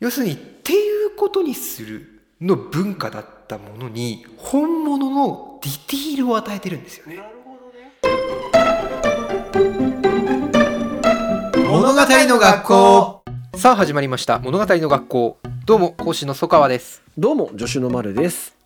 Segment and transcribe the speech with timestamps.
[0.00, 7.18] 要するにっていうことにするの文化だったものに本物のディティールを与えてるんですよね。
[11.68, 13.24] 物語の学校。
[13.56, 14.38] さあ始まりました。
[14.38, 15.38] 物語の学校。
[15.66, 17.02] どうも講師の曽川です。
[17.18, 18.56] どうも助手の丸です。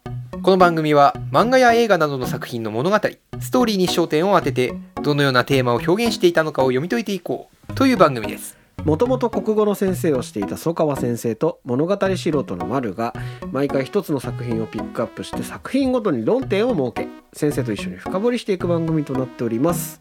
[0.42, 2.98] この番組は漫画や映画などの作品の物語
[3.40, 13.14] ストーリーに焦点を当ててどのようなテーマを表現していたのかを読み解いていこうという番組ですもともと国語の先生をしていた曽川先生と物語素人の丸が
[13.52, 20.00] 毎回一つの作品をピックアップして作品ごとに論点を設け先生と一緒に深掘りしていく番組となっております。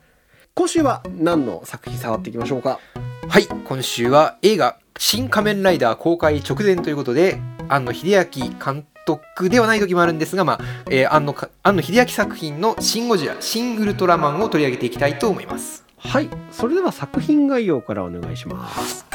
[0.56, 2.80] 今週は何の作品触っていきましょうか？
[3.30, 7.40] はい今週は映画「新仮面ライダー」公開直前ということで
[7.70, 15.86] 庵野秀明監督ではない時もあるんですが、まあえー、庵野秀明作品の「シン・ゴジラ」「シン・ウルトラマン」を取り上げていきたいと思います。
[16.04, 19.06] はいそれでは作品概要からお願いします。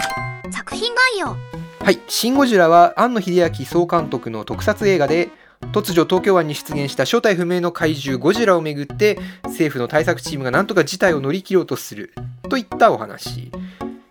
[0.50, 1.36] 作品概要。
[1.84, 5.28] はい「シン・ゴジラ」は庵野秀明総監督の特撮映画で
[5.72, 12.15] 突如東京湾に出現した正体不明の怪獣ゴジラをめぐって政府の対策チームがなんとか事態を乗り切ろうとする
[12.48, 13.50] といったお話。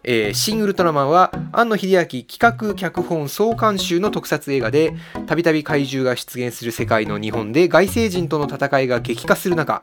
[0.08, 4.94] えー、シン・ウルトラマンは庵野秀明企画脚本総監修の特撮映画で
[5.26, 9.82] たびたび怪獣が出現する世界の日本で外星人との戦いが激化する中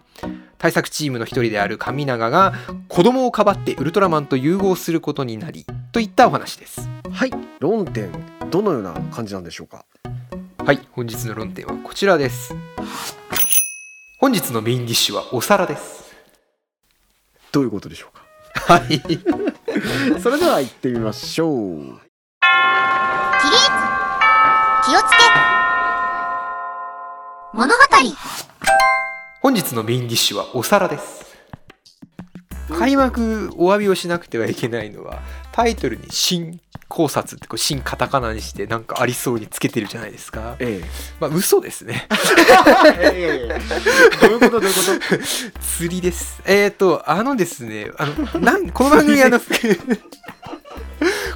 [0.62, 2.54] 対策チームの一人である神永が
[2.88, 6.88] 子供をかばってウルトラマンと融合することになりといったお話です。
[7.10, 7.32] はい。
[7.58, 8.12] 論点
[8.48, 9.84] どのような感じなんでしょうか？
[10.64, 10.78] はい。
[10.92, 12.54] 本日の論点はこちらです。
[14.20, 16.14] 本日のメインディッシュはお皿です。
[17.50, 18.14] どういうことでしょう
[18.60, 18.74] か？
[18.74, 19.02] はい。
[20.22, 21.56] それでは行ってみましょう。
[21.58, 21.98] 起立。
[24.86, 25.16] 気をつけ。
[27.52, 27.80] 物語
[29.42, 31.26] 本日のメインディッシュはお皿です。
[32.78, 40.54] 開幕お詫びをしなくてはいけないのはタイトルに「新考察」ってこう新カタカナにしてなんかありそうにつけてるじゃないですか。
[40.60, 40.88] ええ。
[41.18, 42.06] まあ嘘ですね。
[43.02, 44.80] ええどういうことどういうこ
[45.18, 46.40] と釣りです。
[46.44, 49.40] えっ、ー、とあのですねあのなんこの番組あの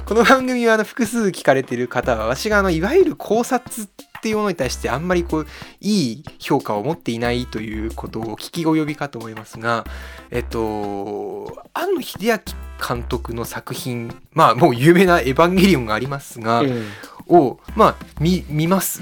[0.05, 5.47] この番組はあの 複数聞かれてる方は私があのいわゆる考察っていうものに対してあんまりこう
[5.81, 9.85] いい評価を持っていないということを聞き及びかと思いますが
[10.31, 12.39] えっと庵野秀明
[12.87, 16.83] 監督の作品まあもう有名な「エヴァンゲリオン」がありますが、え
[17.27, 19.01] をまあ見見ます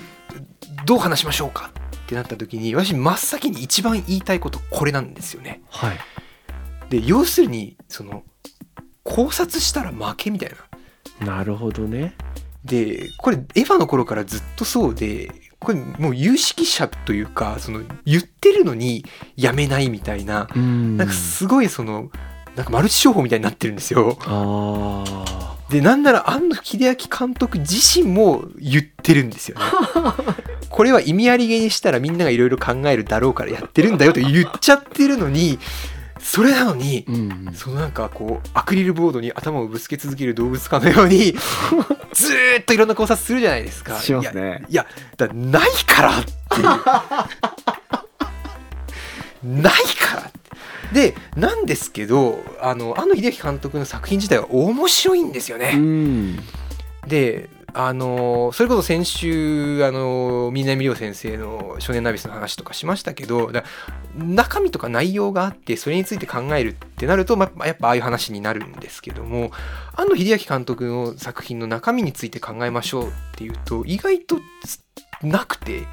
[0.85, 1.71] どう話しましょうか
[2.05, 5.61] ってなった時に私真っ先に一番言いたいことこれなんですよね。
[5.69, 5.99] はい
[6.89, 8.23] で要するにその
[9.03, 10.51] 考察したら負けみたい
[11.19, 11.37] な。
[11.37, 12.15] なるほどね
[12.65, 19.05] でこれエヴァの頃からずっとそうでこれもう有識者というかその言ってるのに
[19.35, 22.11] やめないみたいな、うんなんかすごいその
[22.55, 24.17] なんかマルチ商法みたいになってるんですよ。
[25.69, 29.65] でなんなら庵野秀明監督自身も言ってるんですよね。
[30.69, 35.59] これは意味ありげにしたらみんながいろいろ考えるだろうからやってるんだよと言っちゃってるのに
[36.19, 37.15] それなのにうん
[37.47, 41.35] うんそのなんかこうアクリルボードに頭をぶつけ続ける動物かのように
[42.15, 43.99] ずーっといろんな考察するじゃないですか。
[43.99, 44.85] しますねいやいや
[45.17, 46.29] だないからって
[46.61, 46.63] いう。
[49.61, 50.31] ないから。
[50.93, 55.73] でなんですけどあの庵野秀明監督の作品自体は面白いんですようね。
[55.75, 56.37] ん
[57.07, 63.65] であのそれこそ先週あの南亮先生の「少年ナビス」の話とかしましたけどだ
[64.17, 69.51] 中身とか内容があってそれについて考えるってなると、まあ、やっぱああいう話になるんですけども
[69.93, 74.39] 庵野秀明監督の作品の中身について考えましょうっていうと意外と
[75.21, 75.83] なくて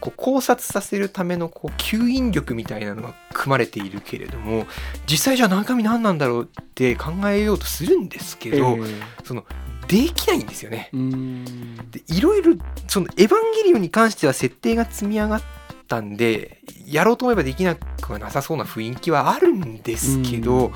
[0.00, 4.66] こう考察させるためのこう吸引力みたいなのが組まれているけれども
[5.06, 8.78] 実際じゃあ中身何なんだろうって考えようとするんですけど、
[9.24, 9.44] その
[9.90, 10.88] できないんですよね。
[10.92, 11.44] うん
[11.90, 12.54] でいろいろ
[12.86, 15.42] その「エヴァンゲリオン」に関しては設定が積み上がっ
[15.88, 20.72] たんでやろうと思えばできなくはなさそうな雰囲気はあるんですけど、うん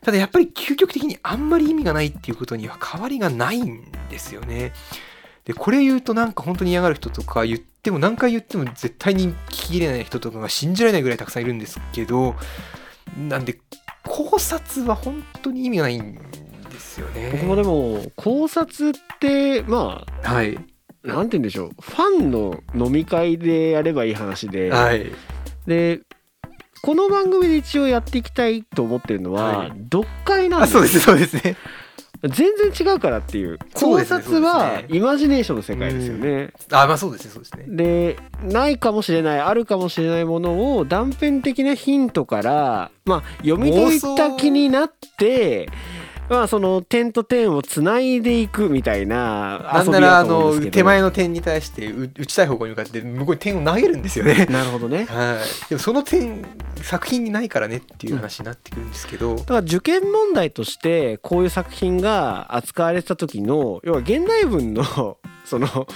[0.00, 4.72] ただやっぱり究極的にあんまり意味がないっていうことには変わりがないんですよね。
[5.44, 12.36] でこれ言うとなんか本当に嫌がる人とか言っても何回言っても絶対に聞き入れない人とかが信じられないぐらいたくさんいるんですけど
[13.18, 13.58] なんで
[14.04, 16.18] 考察は本当に意味がないん
[16.78, 17.30] ですよね。
[17.32, 20.58] 僕もでも考察ってまはい、
[21.04, 21.70] あなんて言うんでしょう。
[21.80, 25.12] ファンの飲み会でやればいい話で、はい。
[25.66, 26.00] で
[26.82, 29.68] この番組で一応やっていきたいと思ってるのは、はい。
[29.92, 30.70] 読解なんです。
[30.70, 31.56] あそうですそうですね。
[32.22, 33.58] 全然違うからっていう。
[33.74, 36.52] 考察はイマジネーションの世界ですよね。
[36.72, 37.64] あまあそうですねそうですね。
[37.68, 45.68] でないかもしれないあるかもしれないものを断片的なヒントから、まあ、読み解いた気になって
[46.28, 54.46] まあその点と点をつないでいくみたいななんならあの手前の点に対してう打ちたい方向に向かって向こうに点を投げるんですよね。
[54.50, 55.06] なるほどね。
[55.10, 56.44] はい、でもその点
[56.82, 64.84] 作品にないからねっていう話になってくるんですけど、だから受験問題としてこういう作品が扱われた時の要は現代文の
[65.44, 65.88] その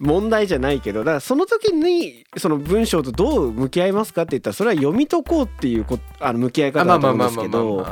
[0.00, 7.86] 問題じゃないけどだからその時にその文章とどう向き合いますかって言ったらそれは読み解こうっていうこあの向き合い方だと思うんですけど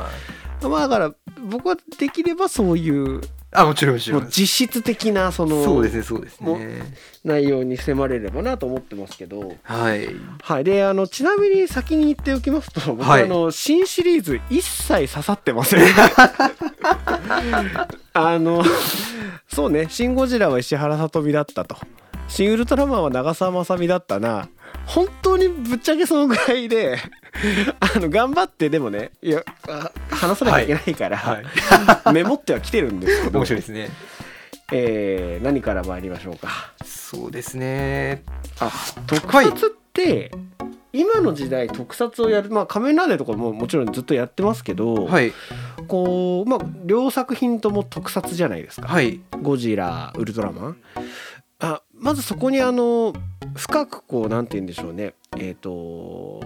[0.61, 1.13] まあまあだから
[1.49, 3.21] 僕はできればそういう
[3.51, 4.29] あもちろんもちろん。
[4.29, 6.81] 実質的なそのそうですねそうですもね
[7.23, 9.55] 内容に迫れればなと思ってますけど。
[9.63, 10.09] はい。
[10.41, 13.23] はい、であのちなみに先に言っておきますと僕、はい。
[13.23, 15.81] あの新シリーズ一切刺さってません。
[18.13, 18.63] あの
[19.47, 21.77] そうね「シン・ゴジラ」は石原さとみだったと
[22.27, 24.49] 「シン・ウルトラマン」は長澤まさみだったな
[24.87, 26.97] 本当にぶっちゃけそのぐらいで
[27.79, 32.13] あの頑張ってでもねいやあ話さなきゃいけないから、はい。
[32.13, 33.89] メモっては来てるんですけど面白いですね。
[34.71, 36.73] えー何から参りましょうか。
[36.83, 38.23] そうですね。
[38.59, 38.71] あ
[39.05, 40.31] 特撮って
[40.93, 45.33] 今の時代特撮をやるまあ仮面ライダーとかももちろんずっとやってますけど、はい。
[45.87, 49.19] こうまあ両作品とも特撮じゃないですか、はい。
[49.41, 50.77] ゴジラウルトラマン。
[51.59, 53.13] あまずそこにあの
[53.57, 56.41] 深くこうなんて言うんでしょうねえっ、と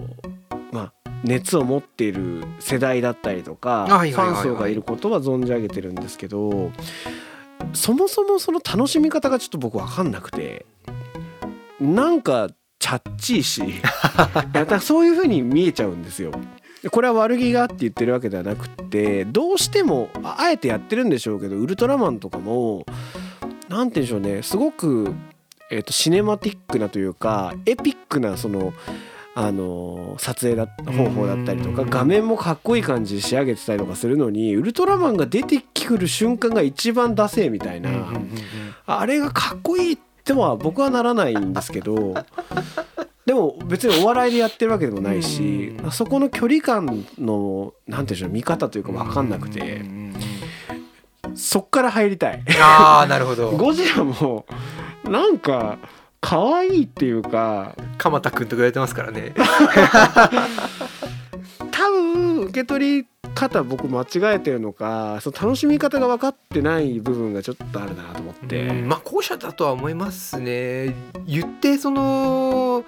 [0.72, 0.92] まあ
[1.24, 6.72] 熱を持っている世代だったりとかファン層がいることは存じ上げてるんですけど
[7.74, 10.66] そもそもその楽しみ方がちょっと僕分かんなくて
[11.80, 12.48] なんか
[12.78, 16.32] チャッチーし いやだからそういう風に見えちゃうんですよ。
[16.82, 22.84] でこれは悪気があって言ってるわけではなくってどうしてもああえてやってるんでしょうけどウルトラマンとかも
[23.68, 25.14] なんて言うんでしょうねすごく、
[25.72, 28.72] えー、とシネマティックなというかエピックなその。
[29.34, 31.88] あの撮影だ方法だったりとかうん。
[31.90, 38.12] 画面もかっこいい感じで仕上げてたりとかするのにウルトラマンが出てくる瞬間が一番ダセえみたいな、
[38.84, 42.14] あれがかっこいいっては僕はならないんですけど
[43.24, 45.90] でも別にお笑いでやってるわけでもないしうん。
[45.90, 49.80] そこの距離感のなんていうんでしょう見方というか分かんなくて
[51.34, 52.42] そっから入りたい。
[52.60, 53.52] ああなるほど。
[53.56, 54.44] ゴジラも
[55.04, 55.78] なんか
[56.20, 59.34] 可愛いっていうか鎌田君とか言われてますからね。
[61.70, 68.66] 多分受け取り方僕間違えてるのかその楽しみ方が分かってない部分がちょっとあるなと思って。
[68.68, 70.94] うんまあ後者だとは思いますね。
[71.26, 72.84] 言ってその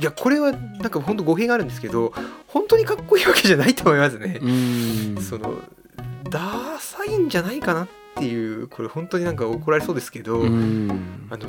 [0.00, 2.12] いやこれはなんか本当語弊があるんですけど
[2.46, 4.38] 本当にかっこいいわけじゃないと思いますね。
[4.42, 5.22] う、ん。
[5.22, 5.54] その
[6.28, 6.40] ダ
[6.78, 7.88] サいんじゃないかなっ
[8.20, 11.28] ていうこれ本当になんか怒られそうですけど、うん。
[11.30, 11.48] あの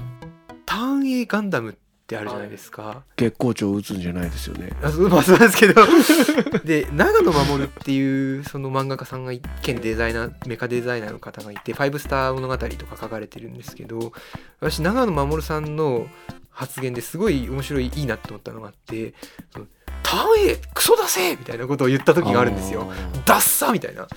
[0.65, 1.73] ターン A ガンダムっ
[2.07, 4.71] てあるじゃないですか、月光町を打つんじゃないですよね。
[4.81, 5.81] あそうまあそうなんですけど。
[6.65, 14.13] で長野守っていうその漫画家さんが兼デザイナーメカデザイナーの方がいて「ファイブスター物語」とか書かれてるんですけど
[14.59, 16.07] 私長野守さんの
[16.51, 19.13] 発言ですごい面白いいいなと思ったのがあって
[19.51, 19.65] 「その
[20.03, 22.91] ターン A クソ出せ!」みたいなことを言った時があるんですよ。
[23.25, 24.07] ダッサみたいな。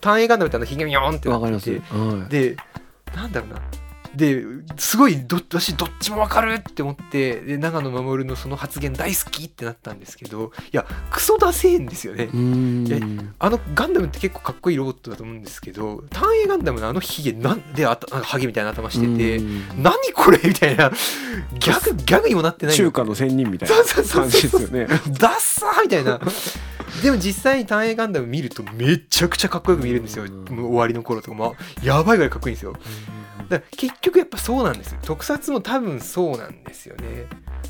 [0.00, 1.34] ターン A ガンダムってあのひげみよーんってあー。
[1.34, 1.70] わかります。
[1.70, 2.56] なっててはいで
[3.14, 3.60] なんだろうな
[4.18, 4.44] で
[4.76, 12.28] すごいど私どっちもわかるって思ってで長野守のその発言大好きってなったんですけどいやクソダセえんですよね。
[13.38, 19.82] あのガンダムって結構かっこいいロボットだと思うんですけどターン A ガンダムのあのヒゲなんであたなんかハゲみたいな頭しててうん。
[19.82, 20.90] 何これみたいな。
[21.58, 24.86] ギャグギャグにもなってない中華の仙人みたいなそうそうそう感じですよね。
[24.86, 26.20] ダッサーみたいな。
[27.02, 30.24] でも実際に単影ガンダム見るとめちゃくちゃかっこよく見えるんですよ。
[30.24, 30.56] うん。
[30.56, 31.54] もう終わりの頃とかも。
[31.82, 32.74] やばいぐらいかっこいいんですよ
[33.48, 34.98] だ結局やっぱそうなんですよ。
[35.02, 37.26] 特撮も多分そうなんですよね。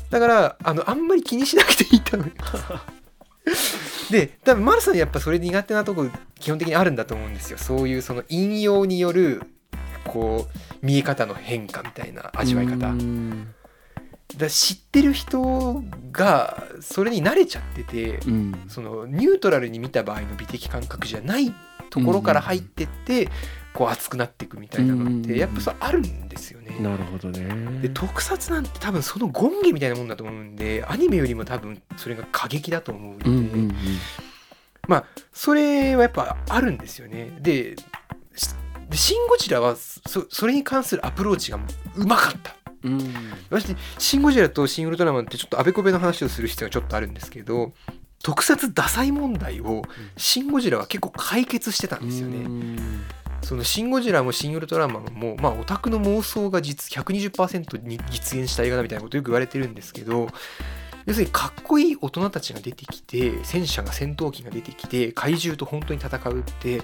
[0.09, 2.45] だからあのあんまり気にしなくていいと思いま
[3.53, 6.05] すで多分丸さんやっぱそれ苦手なとこ
[6.39, 7.57] 基本的にあるんだと思うんですよ。
[7.57, 9.43] そういうその引用による
[10.05, 13.53] こう見え方の変化みたいな味わい方、うん。
[14.37, 18.63] だ知ってる人がそれに慣れちゃっててうん。
[18.67, 21.53] そのニュートラルに見た場合の美的感覚じゃない
[21.89, 23.29] ところから入ってって
[23.73, 26.77] こう熱くなっていくみたいなのっうんてやっぱそうあるんですよね。
[26.79, 27.81] なるほどね。
[27.81, 33.75] で特撮なんて多分その権下みたいなもんだと思うんでアニメよりも多分それが過激だと思うんで、うんうんうん
[34.87, 37.37] まあそれはやっぱあるんですよね。
[37.41, 37.75] で
[38.35, 38.49] 「し
[38.89, 41.59] でシン・ゴジラはそそれに関するアプローチが
[41.95, 42.55] うまかった。
[42.83, 43.13] うん
[43.51, 47.73] 私シン・ゴジラとシン・ウルトラマンってちょっとあべこべの話をする必要がちょっとあるんですけど
[48.23, 49.83] 特撮ダサい問題を
[50.17, 52.37] シン・ゴジラは結構解決してたんですよね。
[52.37, 53.01] うん
[53.41, 60.27] そのシン・ゴジラもシン・ウルトラマンもまあオタクの妄想が実120%に実現した映画だみたいなことよく言われてるんですけど
[61.05, 66.81] 要するにかっこいい大人たちが出てきて戦車が戦闘機が出てきて怪獣と本当に戦うって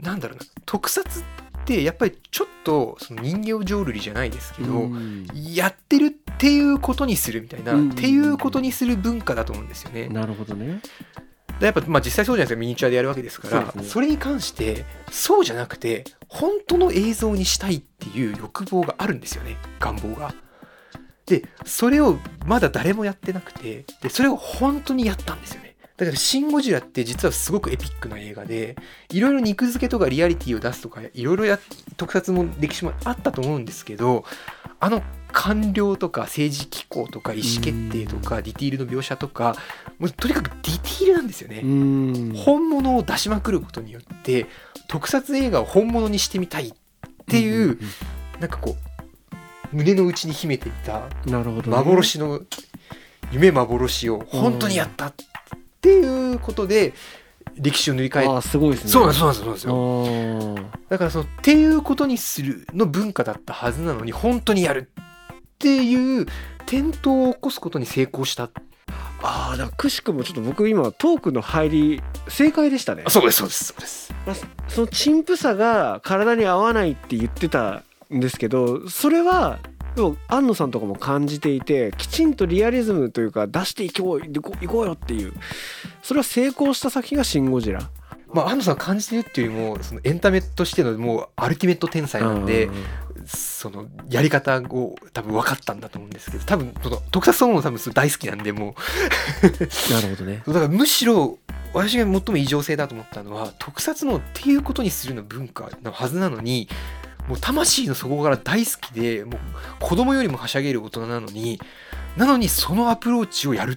[0.00, 5.26] なんだろうな特撮ってやっぱりちょっとその人形浄瑠璃じゃないですけど、うん。
[5.32, 7.90] やってるっていうことにするみたいな、うん。
[7.92, 10.08] っていうことにする文化だと思うんですよね。
[10.08, 10.66] なるほどね。
[10.66, 11.31] で
[11.66, 20.34] やっぱまあ実際そうじゃないですかミニチュアでやるわけですからそねれに関してそうじゃなくて本当の映像にしたいっていう欲望があるんですよね願望が。
[21.26, 25.76] でそれをまだ誰もやってなくてでそれを本当にやったんですよね。
[25.96, 28.76] だから「シン・ゴジラ」って実はすごくエピックな映画で
[29.10, 31.60] いろいろ肉付けとかリアリティを出すとかいろいろや
[31.96, 34.24] 特撮も歴史もあったと思うんですけど
[34.82, 39.54] あの官僚とか政治機構とか意思決定とかディティールの描写とか
[40.00, 41.60] もうとにかくディティールなんですよね。
[41.62, 42.32] うん。
[42.34, 44.46] 本物を出しまくることによって
[44.88, 46.72] 特撮映画を本物にしてみたいっ
[47.28, 47.78] ていう、
[48.40, 48.74] なんかこ
[49.72, 52.40] う胸の内に秘めていた幻の
[53.30, 55.14] 夢幻を本当にやったっ
[55.80, 56.92] ていうことで
[57.56, 58.90] 歴史を塗り替えああすごいですね。
[58.90, 60.06] そうなんですそうなんですよ。
[60.06, 60.66] ー。
[60.88, 64.90] だからそのっていうことにするの文化だったはずなのに本当にやる
[65.32, 66.26] っていう
[66.62, 68.50] 転倒を起こすことに成功した。
[69.24, 73.04] あーだからくしくもちょっと僕今トークの入り正解でしたね。
[73.06, 74.14] あそうですそうですそうです。
[74.26, 74.36] まあ
[74.68, 77.82] その陳腐さが体に合わないって言ってた
[78.12, 79.58] んですけどそれは
[79.94, 85.32] でも安野さんとかも感じていてきちんとリアリズムというか出していこういこういこうよっていう。
[86.02, 87.88] それは成功した作品が「シン・ゴジラ」
[88.32, 92.70] まあ安野さんが感じてるっていうよりもそのエンタメとしてのもうアルティメット天才なんで、
[93.26, 98.74] そのやり方を多分分かったんだと思うんですけど多分その特撮そのもの多分大好きなんでも
[99.90, 100.42] なるほどね。
[100.46, 101.38] う だからむしろ
[101.74, 106.68] 私が最も異常性だと思ったのは特撮のっていうことにするの文化のはずなのに
[107.28, 109.40] もう魂の底から大好きでもう
[109.80, 111.60] 子供よりもはしゃげる大人なのに
[112.16, 113.76] なのにそのアプローチをやるっ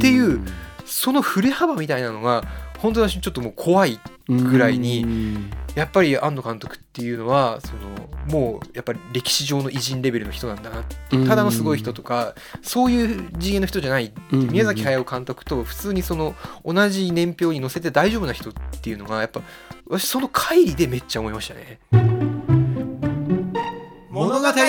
[0.00, 0.40] ていう
[0.84, 2.44] その振れ幅みたいなのが
[2.78, 5.04] 本当に私ちょっともう怖いぐらいに
[5.74, 10.84] やっぱり庵野監督っていうのはそのもうやっぱり歴史上の偉人レベルの人なんだな
[11.28, 14.12] ただのすごい人とかそういう次元の人じゃない。
[14.32, 18.52] 宮崎駿監督と普通にその同じ年表に載せて大丈夫な人っ
[18.82, 19.42] ていうのがやっぱ
[19.88, 21.78] 私その乖離でめっちゃ思いましたね。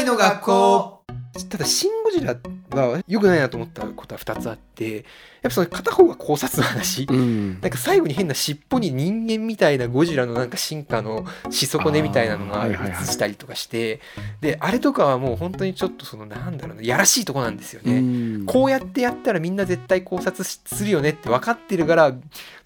[0.06, 1.02] の学校。
[1.50, 2.36] ただ「シン・ゴジラ」
[2.76, 5.04] は良くないなと思ったことは2つあってやっ
[5.44, 7.08] ぱその片方が考察の話。
[7.10, 7.62] うん。
[7.62, 14.02] なんか最後に変な尻尾に人間みたいなゴジラのなんか進化のし損ねみたいなのが映したりとかして
[14.42, 17.98] であれとかはもう本当にちょっとそのなんだろうなやらしいとこなんですよね。
[17.98, 18.02] う
[18.44, 18.46] ん。
[18.46, 22.14] こうやってやったらみんな絶対考察しするよねって分かってるから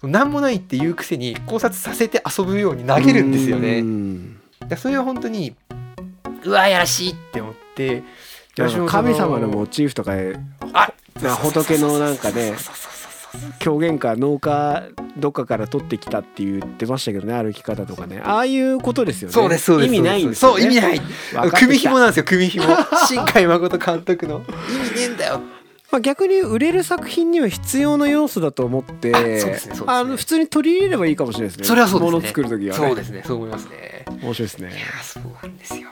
[0.02, 3.80] 何もないっていうくせに考察させて遊ぶように投げるんですようね。
[3.80, 4.34] ん。
[4.60, 5.54] だからそれは本当に
[6.46, 8.02] うわやらしいって思って
[8.86, 10.38] 神様のモチーフとかで
[10.72, 12.54] あな仏のなんかね
[13.58, 18.20] 狂言か農家どっかから取ってきたって言ってましたけどね歩き方とかね。
[18.24, 19.34] ああいうことですよね。
[19.34, 19.94] そうですそうです。
[19.94, 20.98] 意味ないんですそよ、ね、う意味ない。
[20.98, 21.58] 分かってきた。
[21.58, 22.64] 組紐なんですよ組紐。
[23.08, 24.42] 新海誠監督の。
[24.46, 25.40] 意味ねえんだよ。
[25.90, 29.60] まあ、逆に売れる作品には必要な要素だと思ってねね。
[30.16, 31.64] 普通に取り入れればいいかもしれないですね。
[31.64, 32.12] それはそうですね。
[32.12, 32.86] 物作る時はね。
[32.86, 34.04] そうですねそう思いますね。
[34.08, 34.68] 面白いですね。
[34.68, 35.88] いやーそうなんですよ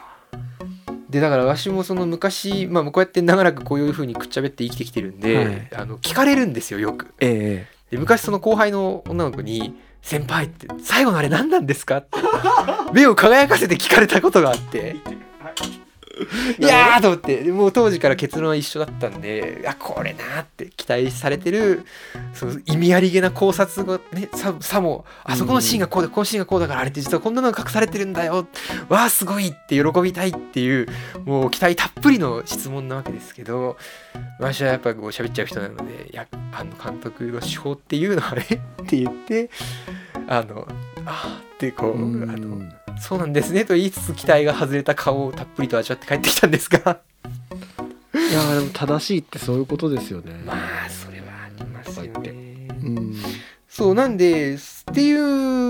[1.14, 12.18] でだからわしもその昔、まあ、こうやって長らくこういうふうにくっちゃべって生きてきてるんで、はいあの聞かれるんですよよくえで昔その後輩の女の子に「先輩って最後のあれ何なんですか?」って
[12.92, 14.96] 目を輝かせて聞かれたことがあって。
[16.58, 21.84] いやーと思ってでもう当時から結論は一緒だったんであこれなーって期待されてる
[22.32, 28.46] その意味ありげな考察がねささもあそこのシーンがこうでこのシーンがこうだからあれって実はこんなのが隠されてるんだよ。
[28.88, 30.86] わあすごいって喜びたいっていう
[31.24, 33.76] もう期待たっぷりの質問なわけですけど
[34.38, 38.42] 私はやっぱこう喋っちゃう人なのでいやあの監督の手法っていうのはあれ？
[38.42, 38.46] っ
[38.86, 39.50] て言って
[40.28, 40.66] あの
[41.06, 42.30] あーってこう、うん。
[42.30, 47.00] あのそうなんですねと言いつつ期待が外れた顔をたっぷりと味わって帰ってきたんですが。
[48.14, 50.32] えいやでも正しいってそういうことですよね。
[50.46, 52.30] まあそれはありますよね。
[52.82, 53.14] うん。
[53.68, 54.58] そうなんでっ
[54.94, 55.10] てい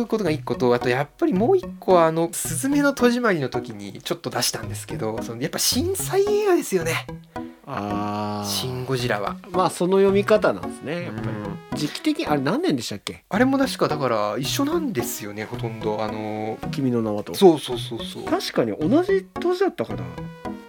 [0.01, 7.07] うことが一個とあとやっぱりもう一個はあの「すずめの戸締まり」の時にちょっと出したんですけどそのやっぱ震災映画ですよね
[7.67, 11.29] 「ああシン・ゴジラは」まあその読み方なんですねやっぱり。
[11.29, 11.45] うん。
[11.75, 13.25] 時期的にあれ何年でしたっけ？
[13.29, 16.03] あれも確かだから一緒なんですよねほとんど。
[16.03, 17.35] あの君の名はと。
[17.35, 18.25] そうそうそうそう。
[18.25, 20.03] 確かに同じ年だったかな。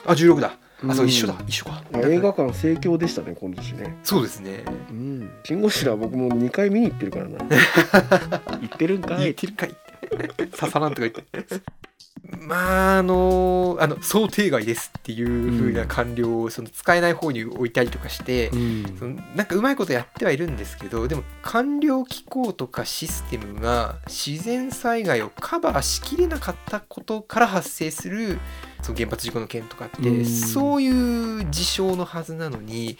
[0.07, 0.57] あ16だ。
[0.87, 1.35] あそううん一緒だ。
[1.47, 1.83] 一緒か。
[1.93, 3.97] 映画館盛況でしたね今年ね。
[4.03, 4.63] そうですね。
[4.89, 7.37] うん「シン・ゴジラ」僕も2回見に行ってるからな。
[8.61, 10.47] 行ってるんかい言ってるかいって。
[10.47, 11.61] 刺さらんとか言って
[12.45, 18.97] まああのあの想定外ですっていう風な官僚をその使えない方に置いたりとかして、うん。
[18.97, 28.39] そのなんかうまいことやってはいるんですけどでも官僚機構とかシステムが自然災害をカバーしきれなかったことから発生する
[28.81, 30.25] その原発事故の件とかって、うん。
[30.25, 32.97] そういう事象のはずなのに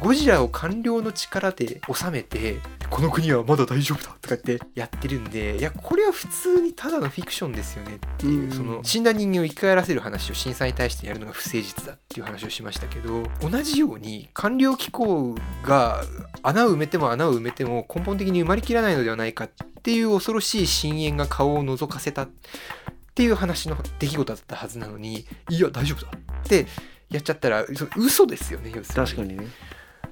[0.00, 2.58] ゴジラを官僚の力で収めて
[2.90, 8.52] この国はまだ大丈夫だとかってやってるんでいやこれは普通にただのフィクションですよねっていう、うん。
[8.52, 16.02] その死んだ人間を生き返らせる話を震災に対してやるのが不誠実だっていう話をしましたけど同じように官僚機構が
[16.42, 19.50] 穴を埋めても穴を埋めても根本的に埋まりきらないのではないかっ
[19.82, 22.28] ていう恐ろしい深淵が顔を覗かせたっ
[23.14, 26.66] ていう話の出来事だったはずなのにいや大丈夫だって
[27.10, 29.06] やっちゃったらそ嘘ですよね要するに。
[29.06, 29.46] 確かにね。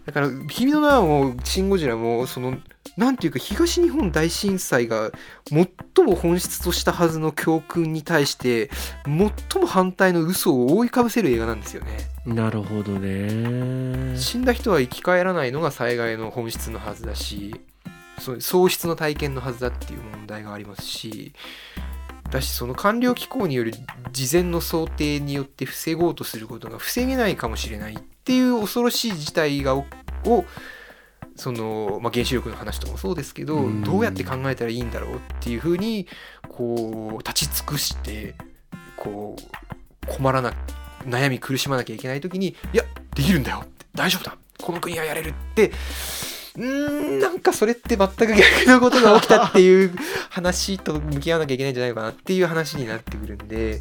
[0.07, 2.59] だから「君の名は」も「シン・ゴジラ」もその
[2.97, 5.13] なんていうか東日本大震災が
[5.49, 8.71] 最も本質としたはずの教訓に対して
[9.05, 11.99] 最も反対の嘘を覆いかぶせる映画なんですよね。
[12.27, 14.17] なるほどね。
[14.19, 17.61] 死んだ人は生き返らないのが災害の本質のはずだし
[18.41, 21.33] 喪失の体験のはずだっていう問題がありますし
[22.33, 23.73] だしその官僚機構による
[24.11, 29.85] 事前の想定によって防ごうとすることが防げないかもしれないっていう恐ろしい事態がを
[30.25, 30.45] を
[31.37, 33.85] その、まあ、原子力の話とかもそうですけどうん。
[33.85, 36.07] どうやって考えたらいいんだろうっていうふうに
[36.49, 38.35] こう立ち尽くして
[38.97, 40.55] こう困らな
[41.05, 42.85] 悩み苦しまなきゃいけない時にいや
[43.15, 44.39] できるんだよ大丈夫だ。
[44.63, 45.73] この国はやれるって
[46.57, 49.95] うーんなんかそれって全く逆のことが起きたっていう
[50.31, 53.81] 話と向き合わなきゃいけないんじゃないかなっていう話になってくるんで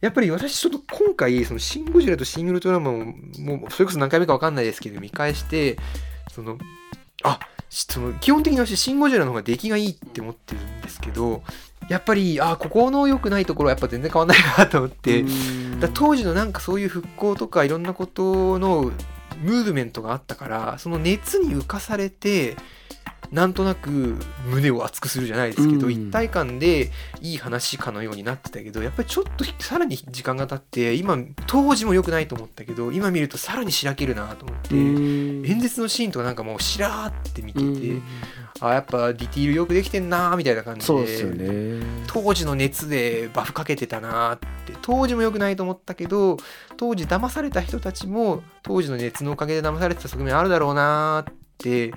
[0.00, 3.04] やっぱり私ちょっと今回そのシン・ゴジラとシン・ウルトラマンを
[3.40, 5.76] もうそれこそ何回目か分かんないですけど見返して
[6.32, 6.58] その
[7.24, 7.38] あ
[7.70, 11.42] その基本的に私シン・ゴジラの方が出来がいいって思ってるんですけど
[11.88, 15.24] やっぱりあここの良くないところはやっぱ全然変わんないなと思って。
[15.82, 18.92] だ当時のなんかそういう復興とかいろんなことの
[19.40, 22.56] ムーブメントがあったからその熱に浮かされて
[23.30, 25.92] なんとなく胸を熱くするじゃないですけど、うん。
[25.92, 26.90] 一体感で
[27.22, 38.02] いい話かのようになってたけどやっぱりちょっとさらに時間が経って今当時も良くないと思ったけど今見るとさらにしらけるなと思って、演説のシーンとかなんかもうしらーって見てて、
[38.62, 46.36] あやっぱディティールよくできてんなーみたいな感じでですよね当時の熱でバフかけてたなって当時も良くないと思ったけど
[46.76, 51.92] 当時騙された人たちも当時の熱のおかげで騙されてた側面あるだろうなって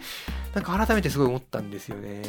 [0.56, 2.22] なんか改めてすごい思ったんですよね。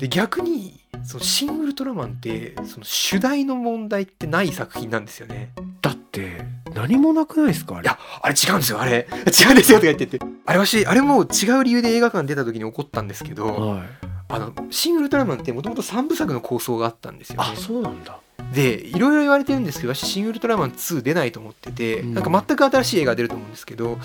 [0.00, 5.52] で逆にそのシン・ウルトラマンってその主題の問題ってない作品なんですよね。
[5.82, 7.84] だって何もなくないですかあれ？
[7.84, 9.06] いやあれ違うんですよあれ。
[9.28, 10.18] 違うんですよとか言ってて。
[10.46, 13.88] あれわしあれも違う理由で映画館出た時に起こったんですけどはい。
[14.30, 17.48] あのシン・ウルトラマンってもともと3部作の構想があったんですよね。
[17.52, 18.18] あそうなんだ。
[18.52, 22.14] でいろいろ言われてるんですけど私「シン・ウルトラマン2」出ないと思ってて、うん。
[22.14, 23.98] なんか全く新しい映画が出ると思うんですけど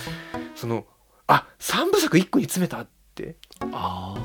[0.56, 0.86] その
[1.28, 3.36] あ3部作1個に詰めたって。
[3.72, 4.16] あ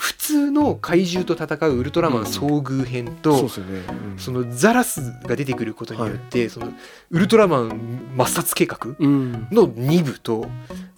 [0.00, 4.18] 普通の怪獣と戦うウルトラマン遭遇編と、そうですよね、うん。
[4.18, 6.72] そのザラスが出てくることによって、その
[7.10, 9.32] ウルトラマン抹殺計画うん。
[9.52, 10.48] の2部と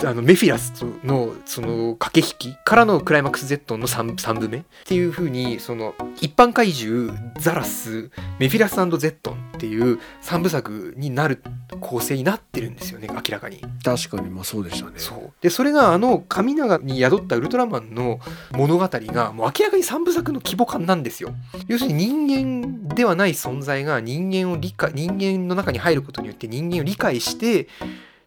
[0.05, 11.40] あのメフィラスとのその駆け引きからのクライマックス Z の 3, 3部目っていう風にその一般怪獣ザラスメフィラスゼットンっていう3部作になる
[11.81, 13.61] 構成になってるんですよね明らかに。
[13.85, 18.18] 確かにまあそうでしたねそうでそれがあの神永に宿ったウルトラマンの
[18.51, 21.33] 物語がもう明らかに3部作の規模感なんですよ。
[21.68, 27.68] 要するに人間ではない存在が人間を理解人間の中に入ることによって人間を理解して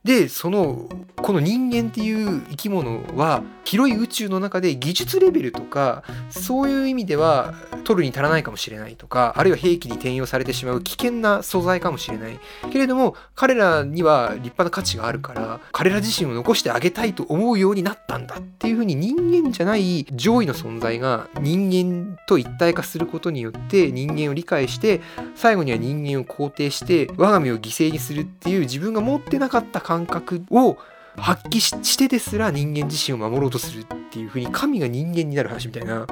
[0.06, 0.88] でその
[1.18, 12.40] この人間っていう生き物は広い宇宙の中で技術レベルとかそういう意味では取るに足らないかもしれないとかあるいは兵器に転用されてしまう危険な素材かもしれない。
[12.72, 25.02] けれども彼らには立派な価値があるから彼ら自身を残してあげたいと思うようになったんだっていうふうに人間じゃない上位の存在が人間と一体化することによって人間を理解して
[25.34, 30.78] 最後には人間を肯定して我が身を犠牲にするっていう自分が持ってなかった感覚を
[31.16, 36.06] 発揮ししてですら人間自身を守ろうとするっていうふうに神が人間になる話みたいな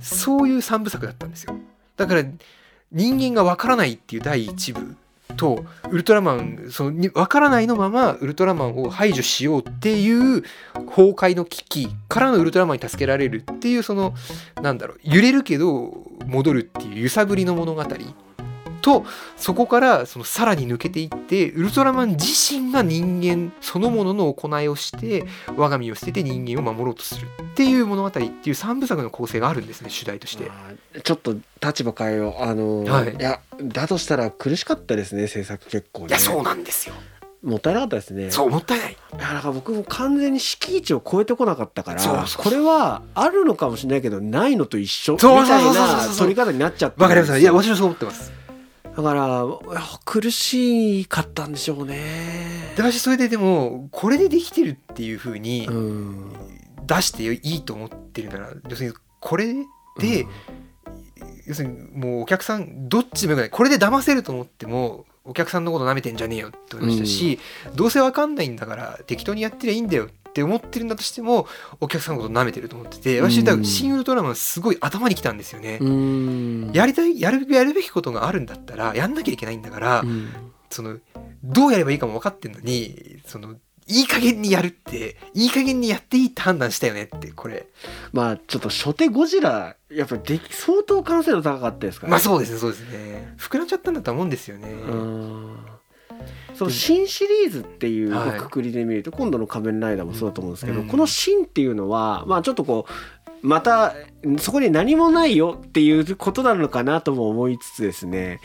[0.00, 1.56] そういう三部作だったんですよ。
[1.96, 2.24] だから
[2.92, 4.96] 人間がわからないっていう第一部
[5.36, 10.42] とウルトラマンそのわからないのままウルトラマンを排除しようっていう
[10.74, 14.14] 崩壊の危機からのウルトラマンに助けられるっていうその
[14.60, 17.84] なんだろう揺れるけど戻るっていう揺さぶりの物語。
[18.86, 19.04] と
[19.36, 25.24] そこからそのさらに抜けていってウルトラマン自身が人間そのものの行いをして
[25.56, 30.48] 我が身を捨てて人間を守ろうとするっていう物語っていう3部作の構成があるんですね主題として。
[31.02, 36.94] ちょっと立場変えようあのーはいいやだとしたら苦しかったですね制作結構ねいやそうなんですよ。
[37.42, 38.96] もったいなかったですねそうもったいない。
[39.12, 48.45] だから僕も完全に敷地を超えてこなかったからこれはあるのかもしれないけどないのと一緒みたいな取り方になっちゃってわかりますいやだ私もそう思ってます。
[49.02, 49.44] から
[50.04, 52.72] 苦しかったんでしょうね。
[52.76, 56.32] で私それででもこれでできてるっていう風にうん。
[56.86, 59.52] 出していいと思ってるなら要するにこれ
[59.98, 60.24] で、
[61.44, 63.50] 要するにもうお客さんどっちでもよくない。
[63.50, 67.40] これで騙せると思ってもお客さんのこと舐めてんじゃねえよって思いましたし、
[67.74, 71.46] どうせわかんないんだから適当にやってりゃいいんだよって思ってるんだとしても
[71.80, 75.78] お客さんのこと舐めてると思ってて私だから新ウルトラマンすごい頭にきたんですよね。
[75.80, 76.70] うん。
[76.74, 80.28] やりたいやるやるべきことがあるんだったらやんなきゃいけないんだから、うん。
[80.68, 80.98] その
[81.42, 83.54] どうやればいいかも分かってんのにその
[83.86, 87.66] いい加減にやるっていい加減にやっていいって判断したよねってこれ。
[88.12, 93.34] まあちょっと初手ゴジラやっぱでき相当完成度高かったですからまあそうですねそうですね。
[93.38, 94.68] 膨らんじゃったんだと思うんですよね。
[94.68, 95.56] うん
[96.56, 98.38] その新シリーズっていうはい。
[98.38, 100.88] くくりで見ると、今度の「仮面ライダー」もそうだと思うんですけど、うん。
[100.88, 103.94] この「新」っていうのはまあちょっとこうまた
[104.38, 108.40] そこに何もないよっていうことなのかなとも思いつつですね。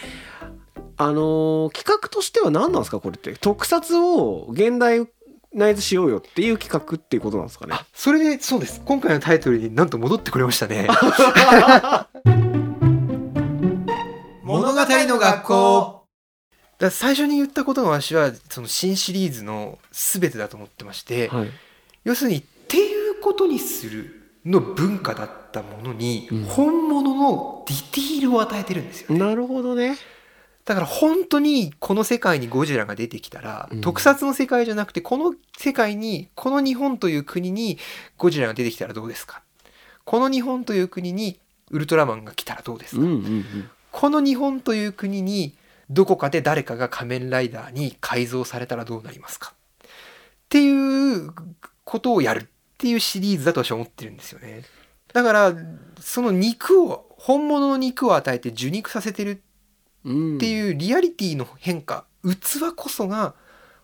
[0.97, 3.33] あのー企画としては何なんですかこれって。
[3.33, 5.07] 特撮を現代
[5.53, 7.73] ナイズしようよっていう企画っていうことなんですかね。
[7.73, 8.81] あそれでそうです。
[8.85, 10.87] 今回のタイトルになんと戻ってくれましたね。
[14.43, 16.00] 物語の学校
[16.81, 21.49] だ最初に言ったことが私はその新シリーズの全てだと思ってまして、はい。
[22.03, 26.43] 要するにっていうことにするの文化だったものに、うん。
[26.45, 29.19] 本物のディティールを与えてるんですよね。
[29.19, 29.95] なるほどね。
[30.65, 33.81] だから本当にこの世界にゴジラが出てきたら、うん。
[33.81, 37.77] 特撮の世界じゃなくてこの世界にこの日本という国に
[38.17, 39.43] ゴジラが出てきたらどうですか？
[40.03, 41.39] この日本という国に
[41.69, 43.69] ウルトラマンが来たらどうですか、うんうんうん。
[43.91, 45.53] この日本という国に
[45.93, 49.53] どこかで誰かが仮面ライダーに改造されたらどうなりますか？
[49.53, 49.87] っ
[50.49, 51.33] ていう
[51.83, 54.63] ことをやるっていうシリーズだと私は思ってるんですよね。
[55.13, 55.53] だから
[55.99, 59.43] その肉を本物の肉を与えて受肉させてる
[60.03, 63.35] うんっていうリアリティの変化器こそが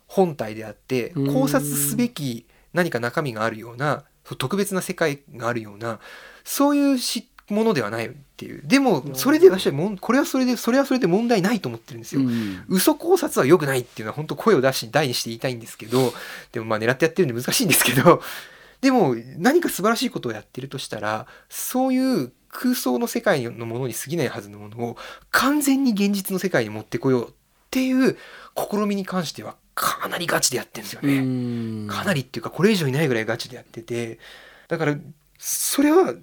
[0.07, 4.05] 本体であってうん考察すべき何か中身があるような
[4.37, 5.99] 特別な世界があるような
[6.43, 8.61] そういうしものではないっていう。
[8.65, 12.21] でもそれで私はもんこれはそれでそれはそれで問題ないと思ってるんですよ。
[12.21, 12.63] うん。
[12.67, 16.13] 嘘考察は良くないっていうのは本当声を出し大にして言いたいんですけど
[16.51, 18.21] でもまあ狙ってやってるんで難しいんですけど
[18.81, 24.97] でも何か素晴らしいことをやってるとしたらそういう空想の世界のものに過ぎないはずのものを
[25.31, 27.33] 完全に現実の世界に持ってこようっ
[27.71, 28.17] ていう
[28.55, 31.17] 試みに関してはかなりガチでやってるんですよね。
[31.17, 31.87] うん。
[31.87, 34.19] かなりっていうかこれ以上いないぐらいガチでやってて。
[34.67, 34.97] だから
[35.37, 36.13] それは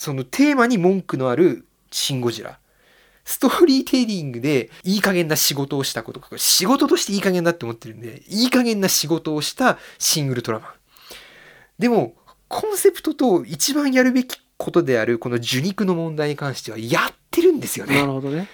[0.00, 2.58] そのテーマに文句のある「シン・ゴジラ」
[3.26, 10.70] ストーリーテリングでいい加減な仕事をしたこと仕事としていい加減だって思ってるんでいい加減な仕事をしたシン・ウルトラマン。
[11.78, 12.14] でも
[12.48, 17.96] コンセプトと一番やるべきことであるこの受肉の問題に関してはやってるんですよね。
[17.96, 18.48] なるほどね。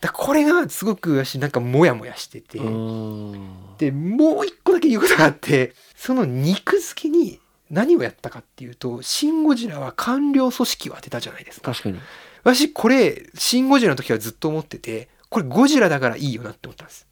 [0.00, 7.38] だこれがすごく私なんかモヤモヤしてて、うんでもう一個だけ言うことがあってその肉付けに
[7.70, 11.72] 何をやったかっていうとシン・ゴジラは官僚組織を当てたじゃないですか。
[11.72, 12.00] 確かに。
[12.44, 17.06] 私これシン・ゴジラの時はずっと思っててこれゴジラだからいいよなって思ったんです。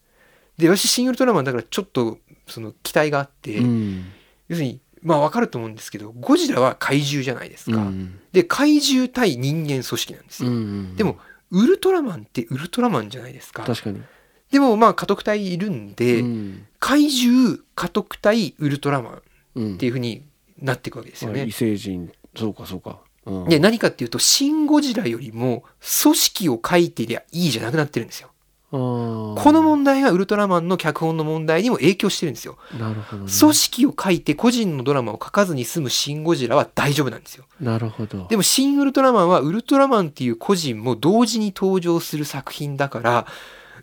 [0.58, 4.04] で私シン・ウルトラマンだからちょっとその期待があって、うん。
[4.48, 8.20] 要するにまあわかると思うんですけどゴジラは怪獣じゃないですか、うん。
[8.32, 11.18] で怪獣対人間組織なんですよ、うんでも
[11.50, 13.62] ウルトラマンってウルトラマンじゃないですか。
[13.62, 14.02] 確かに。
[14.50, 16.66] でもまあ家督隊いるんで、うん。
[16.80, 19.22] 怪獣家督隊ウルトラマン
[19.56, 20.24] うんっていう風に
[20.64, 21.52] なっていくわけですよね異。
[21.52, 25.64] 星人そうかそうかうんで何かっていうとシン・ゴジラよりも
[26.02, 28.30] 組織を書いてりゃいいじゃなくなってるんですよ。
[28.70, 32.58] この問題がウルトラマンの脚本の問題にも影響してるんですよ。
[32.76, 37.44] なるほどね組織を書いて個人のドラマを書かずに済むシン・ゴジラは大丈夫なんですよ。
[37.60, 43.26] なるほどでもシン・ウルトラマンはウルトラマンっていう個人も同時に登場する作品だから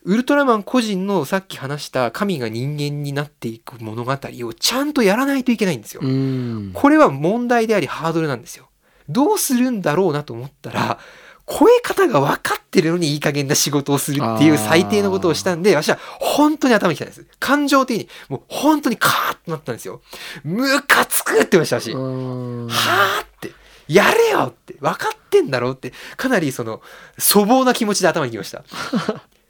[0.04, 6.02] ウルトラマン個人のさっき話した神が人間になっていく物語をちゃんとやらないといけないんですよ。
[6.04, 8.70] うんこれは問題でありハードルなんですよ。
[9.10, 10.98] どうするんだろうなと思ったら
[11.46, 17.26] 声方が分かってるのにいい加減な仕事をするっていう最低のことをしたんで私は本当に頭にきたんです。
[17.40, 20.02] 感情的にもう本当にカーッとなったんですよ。
[20.44, 21.92] ムカつくって言いましたし。
[21.92, 23.52] うんはあって
[23.88, 26.82] やれよって分かってんだろうってかなりその
[27.20, 28.64] 粗暴な気持ちで頭にきました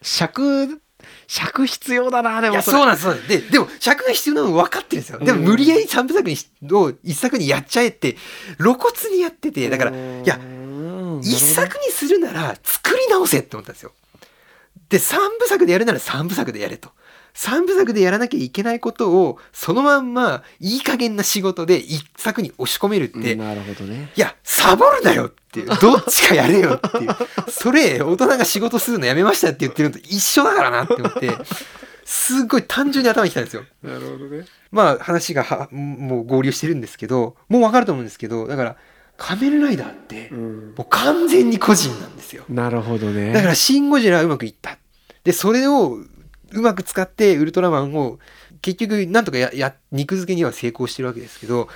[0.02, 0.82] 尺
[1.28, 3.46] 尺必要だなでもそうなんですそうなんです。
[3.46, 5.20] ででも尺が必要なの分かってるんですよ。
[5.20, 8.18] でもうん無理やり三部作にしを一作にやっちゃえって
[8.58, 9.94] 露骨にやっててだからい
[10.26, 13.94] やうん一作にするなら作り直せって思ったんですよ。
[14.90, 16.90] で三部作でやるなら三部作でやれと
[17.34, 25.68] 三部作でやらなきゃいけないことをそのまんまいい加減な仕事で一作に押し込めるって、うんなるほどねいや、サボるなよっていう。
[25.82, 27.16] どっちかやれよっていう。
[27.50, 31.32] それ、大人が仕事するのやめましたって言ってるのと一緒だからなって思って、
[32.06, 33.64] すっごい単純に頭にきたんですよ。
[33.84, 38.76] なるほどねまあ話がはもう合流してるんですけど、もうわかると思うんですけど、だから、
[39.18, 42.44] 仮面ライダーってう、んもう完全に個人なんですよ。
[42.50, 44.78] なるほどねだから、シン・ゴジラはうまくいった。
[45.24, 46.00] で、それを
[46.54, 48.20] うまく使って、ウルトラマンを、
[48.62, 51.70] 結局、なんとかや、や、肉付けには成功してるわけですけど、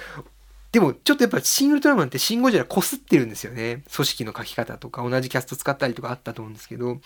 [0.71, 3.83] でも、ちょっとやっぱ、シン・ウルトラマンってシン・ゴジラこすってるんですよね。
[3.95, 6.99] 組織の書き方とか、同じキャスト使ったりとかあったと思うんですけど、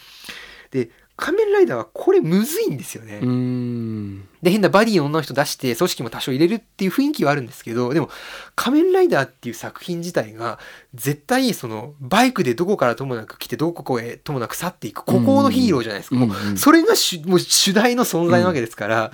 [0.71, 3.19] で、仮面ライダーはこれむずいんですよね。
[3.21, 8.09] うんで、変なバディの女の人出して、組織も多少入れるっていう雰囲気はあるんですけど、でも、
[8.55, 10.59] 仮面ライダーっていう作品自体が、
[10.93, 16.15] 絶対、その、バイクでどこからともなく来て、どこへともなく去っていく、孤高のヒーローじゃないですか。
[16.15, 19.11] もううんうんそれが主もう主題の存在なわけですから、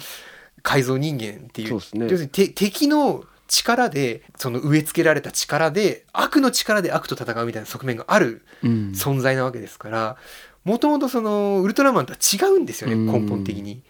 [0.62, 1.74] 改造人間っていう。
[1.74, 10.18] ね要するにて敵の力で、その植え付けられた力で、悪の力で悪と戦うみたいな側面があるうん存在なわけですから
[10.66, 13.82] もともとそのウルトラマンとは違うんですよねうん根本的に。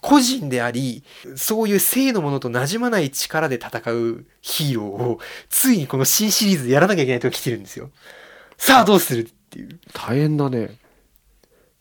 [0.00, 1.04] 個人であり
[1.36, 5.18] そういう性のものと馴染まない力で戦うヒーローを
[5.50, 7.90] ついにこの新シリーズでやらなきゃいけないと来てるんですよ。
[8.56, 9.78] さあどうするっていう。
[9.92, 10.68] 大変だねっ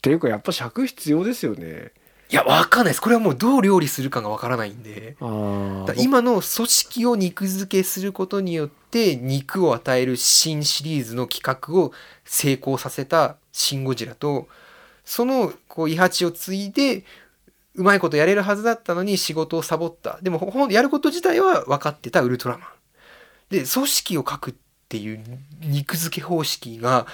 [0.01, 1.91] ていうかやっぱ尺必要ですよね
[2.29, 5.17] いやわかんないですこれはもうどう料理するかがわからないんで。
[5.97, 11.91] 今の組織を肉付けすることによって肉を与える新シリーズの企画を
[12.25, 14.47] 成功させた「シン・ゴジラ」と
[15.05, 17.05] そのこうイハチを継いで
[17.75, 20.19] うまいことやれるはずだったのに仕事をサボった。
[20.21, 22.67] でもほんやること自体は分かってたウルトラマン。
[23.49, 24.53] で組織を書くっ
[24.89, 25.23] ていう
[25.61, 27.07] 肉付け方式が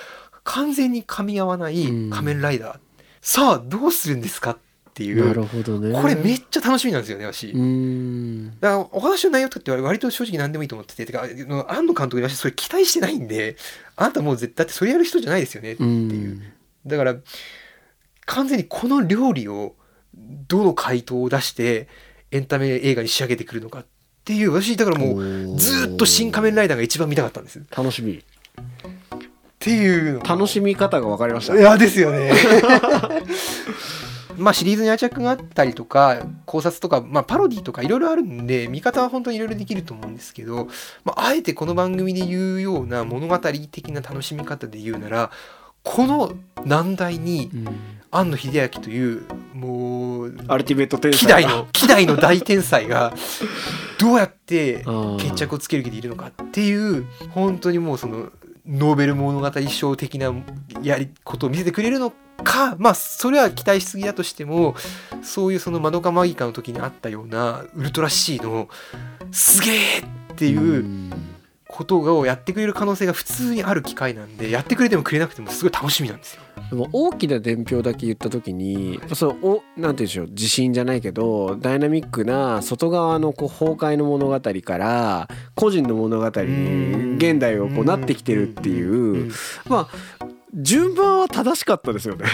[0.44, 2.10] 完全に噛み合わないうん。
[2.10, 2.80] 仮面ライダー、
[3.22, 4.58] さあどうするんですかっ
[4.96, 5.28] ていう。
[5.28, 5.94] なるほどね。
[6.02, 7.50] これめっちゃ楽しみなんですよね私。
[7.52, 8.60] うん。
[8.62, 13.58] だからお話の内容とかって割と正直何でもいいと思ってててかあの庵野監督に私それ期待してないんで
[13.98, 16.44] あなたもう絶対だってそれやる人じゃないですよねってういう、ん。
[16.88, 17.16] だから
[18.26, 19.76] 完全にこの料理を
[20.48, 21.90] どの回答を出して
[22.32, 23.86] エンタメ映画に仕上げてくるのかっ
[24.24, 27.60] ていう私だからもうずーっと「新仮面ライダー」が一番見たかったんです。
[27.60, 28.24] っ楽しみ。
[29.60, 31.60] ていうの楽しみ方が分かりました。
[31.60, 32.32] いやですよね
[34.38, 40.68] まあシリーズに愛着があったりとか考察とか、まあ、パロディとかいろいろあるんで見方は本当にいろいろできると思うんですけど、
[41.04, 45.32] まあ、あえてこの番組で言うような物語的な楽しみ方で言うなら
[45.84, 46.34] この
[46.66, 47.68] 難題にうん。
[48.16, 53.14] 庵野秀明というもうアルティメット天才希代の希代の大天才が
[54.00, 54.86] どうやって
[55.20, 58.32] 決着をつける気でいるのかっていう本当にもうその
[58.68, 60.34] ノーベル物語賞的な
[60.82, 62.12] やりことを見せてくれるの
[62.44, 62.76] か？
[62.78, 64.76] まあそれは期待しすぎだとしても
[65.24, 68.68] そういうその「マドカマギカ」の時にあったようなウルトラシーの
[69.32, 70.04] すげえっ
[70.36, 71.12] ていう
[71.76, 76.42] ことをやってくれる可能性が普通にある機会なんでやってくれてもくれなくてもすごい楽しみなんですよ。
[76.70, 89.32] でも大きな伝票だけ言った時にそうおなんて言うんでしょう地震じゃないけどダイナミックな外側のこう崩壊の物語から個人の物語に現代をこうなってきてるっていう。
[89.68, 90.26] まあ
[90.58, 92.26] 順番は正しかったですよね。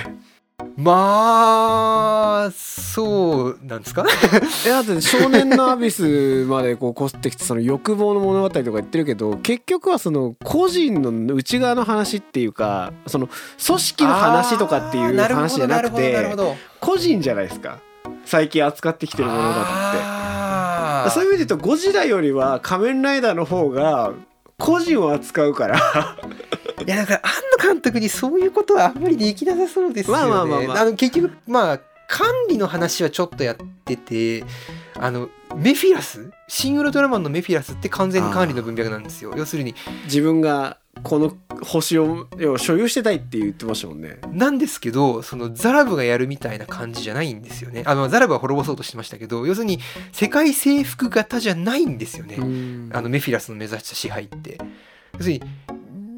[0.84, 4.06] まあそうなんですか？
[4.66, 13.28] えだって少年のアビスまでこうこすってきてその欲望の物語とか言ってるけど結局はその個人の内側の話っていうかその
[13.66, 17.78] 組織の話とかっていう話じゃなくてど個人じゃないですか？
[18.26, 19.54] 最近扱ってきてる物語っ
[21.06, 21.10] て。
[21.12, 24.12] そういう意味で言うとゴジラよりは仮面ライダーの方が
[24.62, 25.78] 個人を扱うから
[26.86, 27.32] いやだから庵
[27.68, 30.26] 野監督にそういうことはあんまりできなさそうですよね。
[30.26, 34.44] まあまあまあまあの結局まあ管理の話はちょっとやってて
[35.00, 36.32] あのメフィラス？
[36.48, 39.34] シン・ウルトラマンのメフィラスって完全に管理の文脈なんですよ。
[39.38, 44.20] 要するに自分がこの星を要は所有してたいって言ってましたもんね。
[44.32, 47.84] なんですけどそのザラブがやるみたいな感じじゃないんですよね。
[47.86, 49.80] あのザラブは滅ぼそうとしてましたけど要するに
[50.12, 52.36] 世界征服型じゃないんですよね。
[52.92, 54.58] あのメフィラスの目指した支配って
[55.14, 55.42] 要するに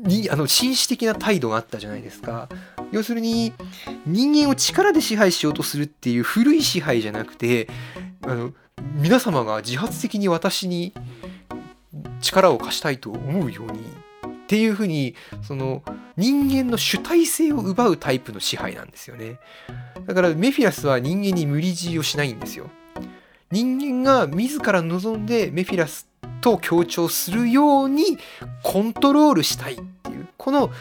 [0.03, 2.49] にあの紳士的な態度があったじゃないですか
[2.91, 3.53] 要するに
[4.05, 7.69] 人間を力で支配しようとするっていう古い支配じゃなくて
[8.23, 8.51] あの
[8.95, 10.93] 皆様が自発的に私に
[12.21, 13.79] 力を貸したいと思うように
[14.43, 15.83] っていうふうにその
[16.17, 19.39] 人間の主体性を奪うタイプの支配なんですよね。
[20.05, 22.69] だからメフィラスは人間に無理強いをしないんですよ。
[23.51, 26.07] 人間が自ら望んでメフィラス
[26.41, 28.17] と強調するように
[28.63, 30.71] コントロールしたいっていうこの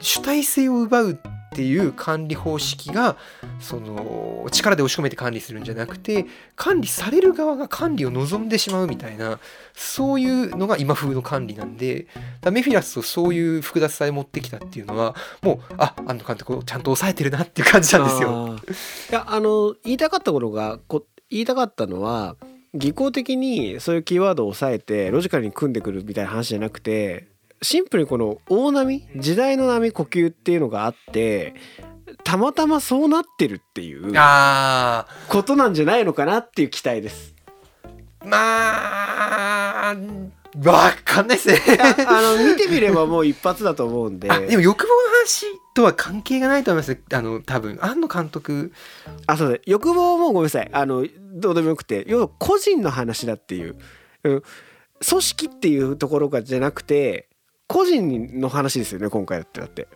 [0.00, 1.20] 主体性を奪う
[1.52, 3.16] っていう管理方式が
[3.58, 9.40] その力で押し込めて管理するんじゃなくて管理される側が管理を望んでしまうみたいな
[9.74, 12.06] そういうのが今風の管理なんで
[12.52, 18.56] メフィラスとそういう複雑さで持ってきたっていうのはもうあ安野監督をちゃんと抑えてるなっていう感じなんですよ。
[19.10, 22.36] いやあの言いたかったことがこ言いたかったのは
[22.74, 27.26] 技巧的にそういうキーワードを抑えてロジカルに組んでくるみたいな話じゃなくて
[27.62, 31.54] シンプルにこの大波時代の波呼吸っていうのがあって
[32.24, 37.34] たまたまそうなってるっていうあことなんじゃないのかなっていう期待です。
[38.22, 39.96] ーまあ
[40.64, 41.78] わかんないですね。
[42.08, 44.30] あの見てみればもう一発だと思うんで。
[44.30, 46.98] あでも欲望の話とは関係がないと思います。
[47.12, 47.78] あの多分。
[47.80, 48.72] 庵野監督。
[49.26, 49.58] あそうだ。
[49.64, 50.68] 欲望もごめんなさい。
[50.72, 52.04] あのどうでもよくて。
[52.08, 53.76] 要は個人の話だっていう、
[54.24, 54.42] うん、
[55.08, 57.29] 組織っていうところがじゃなくて
[57.70, 59.86] 個人の話ですよね今回だってだって。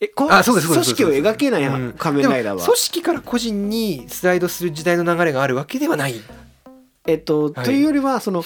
[0.00, 1.92] えこあそうです組織を描けないうん。
[1.92, 6.14] 仮面ライダーは、組織から個人にスライドする時代の流れがあるわけではない。
[7.06, 7.64] えっと、はい。
[7.64, 8.42] というよりはその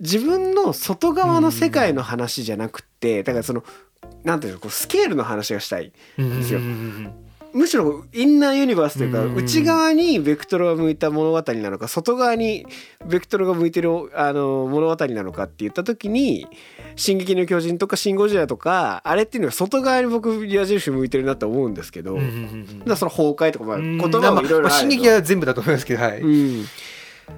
[0.00, 3.62] 自分の外側の世界の話じゃなくてだからその
[4.24, 6.60] なんていうのこうスケールの話がしたいですよ。
[6.60, 7.21] うんうんうん
[7.52, 9.34] むしろインナーユニバースというかうん。
[9.36, 12.66] 内側にベクトルが向いた物語なのか外側に
[13.06, 16.46] ベクトルが向いてるあの物語なのかって言った時に
[16.96, 22.18] 「進撃の巨人」とか「シン・ゴジラ」とかあれっていうのは外側に僕矢印向いてるなと思うんですけど、
[22.86, 23.98] だその崩壊とか、まあ、うん。
[23.98, 26.64] 言葉もいろいろまあ進撃は全部だと思いますけどはい、うん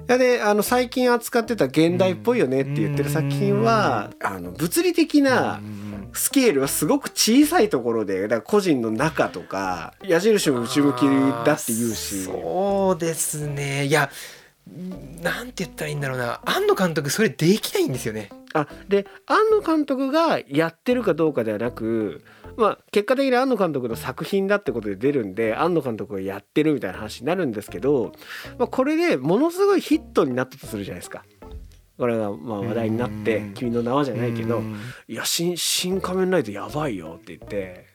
[0.07, 11.01] であの最近扱ってた現代っぽいよねって言ってる作品はあの物理的なうんスケールはすごく小さいところでだから個人の中とか矢印も内向き
[11.45, 12.23] だって言うし。
[12.23, 13.85] そうですね。
[13.85, 14.09] いや
[15.21, 16.39] なんて言ったらいいんだろうな。
[16.45, 18.29] 庵野監督それできないんですよね。
[18.53, 22.23] あで庵野監督がやってるかどうかではなく
[22.57, 28.13] まあ結果的に庵野監督の作品だってことで出るんで庵野監督がやってるみたいな話になるんですけど、
[28.57, 31.23] まあ、これでものすごいヒットになったとするじゃないですか。
[31.97, 34.75] これがまあ話題になってうん「君の名は」じゃないけどうん
[35.07, 37.85] 「いや新新仮面ライダーやばいよ」って言って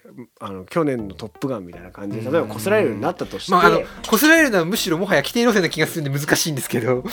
[0.41, 7.05] あの去年の「トップガン」みたいな感じで例えばこすられるようになったとして、まああのこすられるのはむしろもはや規定路線な気がするんで難しいんですけど。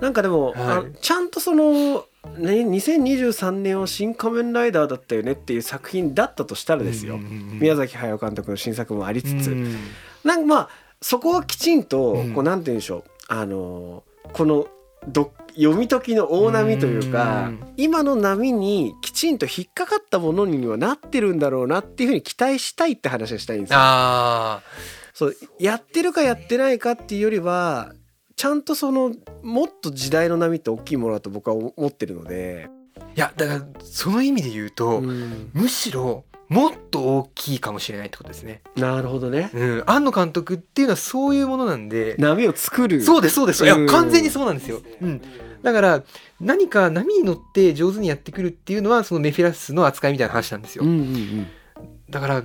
[0.00, 0.96] なんかでも、はい。
[1.00, 2.04] ちゃんとその、
[2.36, 9.76] ね、2023年は「新仮面ライダー」だったよねっていう作品だったとしたらですよ、うんうんうん宮崎駿監督の新作もありつつ、うん。
[10.24, 10.68] なんかまあ
[11.00, 12.34] そこはきちんと、うん。
[12.34, 13.04] こうなんて言うんでしょう。
[13.28, 14.68] あのこの
[15.06, 17.60] ど読み解きの大波というか、うん。
[17.76, 23.78] 今の波にきちんと引っかかったものにはなってるんだろうなっていうふうに期待したいって話をしたいんですよ。
[23.80, 24.62] あ
[25.14, 27.92] そうやってるかやってないかっていうよりは
[28.38, 35.50] ちゃんとそのもっと時代の波って大きいものだと僕は思ってるので、ーいやだからその意味で言うと、うん。
[35.52, 38.62] むしろもっと大きいかもしれないってことですね。
[38.76, 39.50] なるほどね。
[39.52, 42.14] うん、庵野監督っていうのはそういうものなんで。
[42.16, 43.02] 波を作る。
[43.02, 43.64] そうですそうです。
[43.64, 43.86] いやうん。
[43.88, 44.82] 完全にそうなんですよ。
[45.02, 45.20] うん、
[45.60, 46.04] だから
[46.40, 50.84] 何か波に乗って上手にやってくるっていうのはそのメフィラスの扱いみたいな話なんですよ。
[50.84, 51.46] うんうんうん。
[52.08, 52.44] だから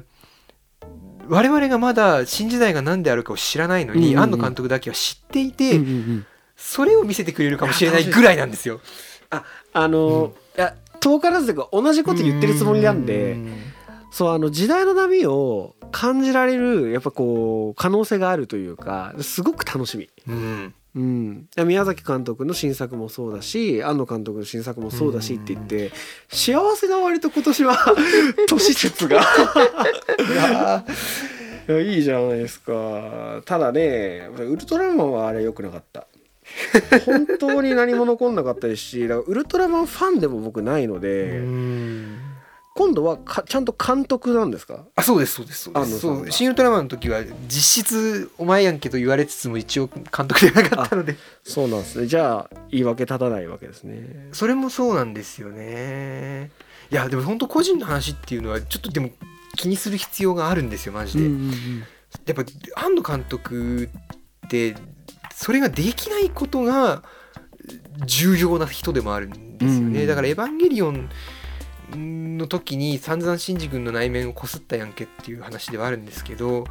[1.28, 4.20] 我々がまだ新時代が何であるかを知らないのに、うんうんうん。
[4.24, 6.26] 庵野監督だけは知っていて、うんうんうん。
[6.56, 8.82] それを見せてくれるかもしれないぐらいなんですよ。
[9.30, 13.54] あの、いや遠からずというか同じこと言ってるつもりなんで、うん。
[14.12, 20.10] そうあの時代の波を感じられるやっぱこう可能性があるというかすごく楽しみ。
[20.28, 25.92] うんうん、宮崎監督の新作もそうだし庵野監督の新作もそうだしって言って
[26.30, 27.96] 幸せな割と今年は
[28.48, 29.22] 都市説が。
[31.68, 33.42] いやいいじゃないですか。
[33.46, 36.06] ただねウルトラマンはあれ良くなかった。
[37.06, 42.23] 本当に何も残んなかったですしだからウルトラマンファンでも僕ないので、うん
[42.76, 44.86] 今度はかちゃんと監督なんですか？
[44.96, 46.00] あそうですそうですそうです。
[46.00, 51.16] そう新ウルトラマンの時は実質お前やんけと言われつつも一応監督ではなかったので。
[51.44, 52.08] そうなんですね。
[52.08, 54.30] じゃあ言い訳立たないわけですね。
[54.32, 56.50] それもそうなんですよね。
[56.92, 59.12] いやでも本当個人の話っていうのはちょっとでも
[59.56, 61.20] 気にする必要があるんですよマジ
[62.26, 63.90] で、やっぱ庵野監督
[64.46, 64.76] って
[65.34, 67.04] それができないことが
[68.06, 70.08] 重要な人でもあるんですよね、うん。
[70.08, 71.10] だから「エヴァンゲリオン」
[71.96, 76.66] の時に散々シンジ君の内面をこすったやんけっていう話ではあるんですけど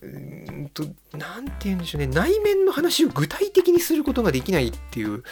[0.00, 0.84] うーんと
[1.16, 2.06] なんて言うんでしょうね。
[2.06, 5.22] 内面の話を具体的にすることができないっていう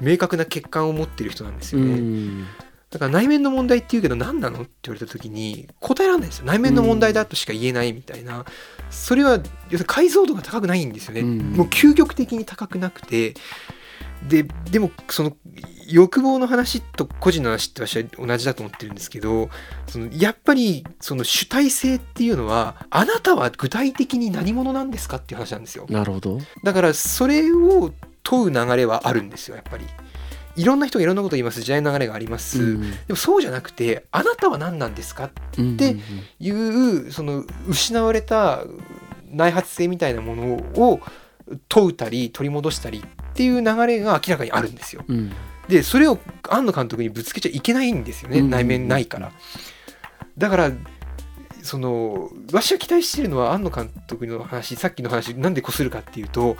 [0.00, 2.44] 明確な欠陥を持ってる人なんですよね。
[2.90, 6.46] だから内面の問題って言うけど何なのって言われた時に答えられないんですよ。
[6.46, 8.44] 内面の問題だとしか言えないみたいな、
[8.90, 11.38] それは要するに解像度が高くないんですよね、うん。
[11.52, 13.34] もう究極的に高くなくて
[14.28, 15.36] ででもその
[15.88, 19.50] 欲望の話と個人の話って私は同じだと思ってるんですけど
[19.86, 25.86] そのやっぱりその主体性っていうのはあなたは具体的に何者なんですかっていう話なんですよ。
[25.88, 26.38] なるほど。
[26.62, 27.92] だからそれを
[28.22, 29.86] 問う流れはあるんですよやっぱり。
[30.56, 31.62] いろんな人がいろんなことを言います。
[31.62, 32.90] 時代の流れがあります、うん。
[32.90, 35.96] でもそうじゃなくてあなたは何なんですかっうんで
[36.38, 38.64] いうその失われた
[39.30, 41.00] 内発性みたいなものを
[41.68, 43.02] 問うたり取り戻したりっ
[43.40, 45.02] ていう流れが明らかにあるんですよ。
[45.08, 45.32] うん
[45.68, 46.18] でそれを
[46.48, 49.30] 庵野監督にぶつけちゃいけないんですよね、うん内面ないから。
[50.36, 50.72] だから
[51.62, 56.56] そのわしが期待してるのは庵野監督の話さっきの話なんでこするかっていうと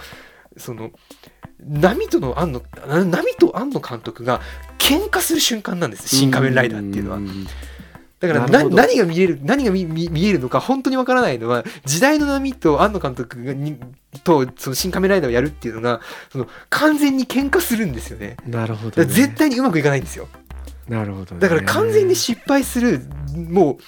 [0.57, 0.93] その
[1.59, 4.41] 波との庵野な波と庵野監督が
[4.79, 7.19] 喧嘩する瞬間なんです「新仮面ライダー」っていうのは。
[7.19, 7.47] ん
[8.21, 13.81] だからな何が見える何が見見見えるのか本当にわからないのは時代の波と庵野監督がに
[14.25, 18.37] とその新仮面ライダーをやるっていうのがその完全に喧嘩するんですよね。
[18.47, 20.29] なるほどね絶対にうまくいかないんですよ。
[20.87, 23.01] なるほどねだから完全に失敗する
[23.35, 23.79] も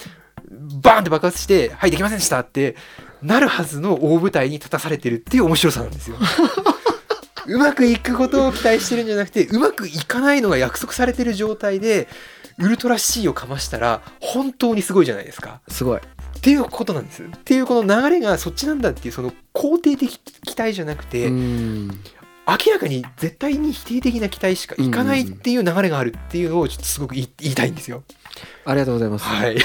[0.48, 2.76] うバーンって爆発して「はいできませんでした」って
[3.22, 6.16] なるはずの大舞台に立たされてるっていう面白さなんですよ。
[7.44, 12.06] うまくいくことを期待してるんじゃなくてうまくいかないのが約束されてる状態で
[12.62, 15.60] ウルトラ C をかましたら本当にすごいじゃないですか。
[15.68, 16.00] すごいっ
[16.40, 17.24] ていうことなんです。
[17.24, 21.90] っていうこの流れがそっちなんだっていうその肯定的期待じゃなくて、うん
[22.44, 28.02] 明らかに絶対に否定的な期待しかいかないっていう流れがあるっていうのをちょっとすごく言い言いたいんですよ。
[28.64, 29.54] ありがとうございます、はい。
[29.56, 29.58] い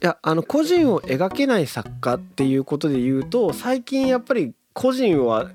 [0.00, 5.50] やあの個人を描けない作家っていうことで言うと最近やっぱり個人は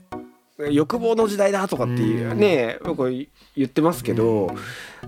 [0.57, 4.55] 欲望の時代だとかっていうねよく言ってますけど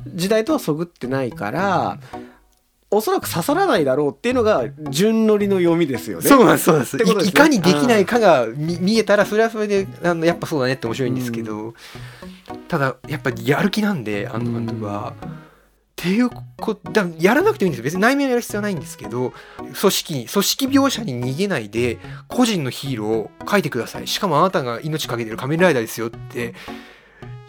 [0.07, 1.99] 時代とはそぐってないから
[2.91, 6.29] おそらく刺さらないだろうっていうのが順乗りの読みですよね。
[6.29, 6.97] そうなんですそうなんです。
[7.25, 11.73] いいかにできないかが見見えたらそれはそれであのやっぱそうだねって面白いんですけど、
[12.67, 15.13] ただやっぱやる気なんで安藤監督は。
[16.05, 17.83] っていうこだやらなくてもいいんですよ。
[17.83, 21.97] 別に内面をやる必要はないんですけど組織に組織描写に逃げないで
[22.27, 24.05] 個人のヒーローを描いてください。
[24.05, 26.53] しかもあなたが命かけてる仮面ライダーですよって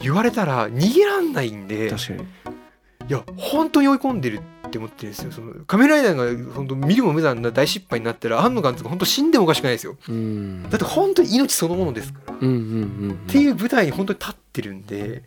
[0.00, 2.22] 言われたら逃げらんないんで確かに。
[2.22, 5.32] いや本当に追い込んでるって思ってるんですよ。
[5.32, 9.98] その仮面ライダーが本当見るも無残な大失敗になったら庵野監督本当死んでもおかしくないですよ。
[10.08, 10.62] うん。
[10.70, 15.24] だって本当に命そのものですから、っていう舞台に本当に立ってるんで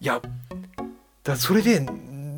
[0.00, 0.22] いや
[1.24, 1.86] だそれで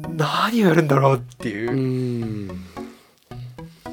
[0.08, 2.72] 何をやるんだろうっていうう、いん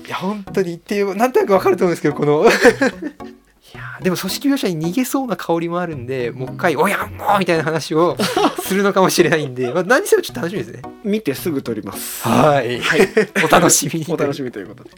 [0.09, 8.17] や本当にっていうなんとなく分かると思うんですけどこの いやでも組織描写に逃げそうな香りもあるんでもう一回「おやんも!」みたいな話を
[8.63, 12.27] するのかもしれないんで、 まあ、何せよちょっと楽しみですね見てすぐ撮ります。
[12.27, 12.81] はい、
[13.45, 14.91] お楽しみにお楽しみということで。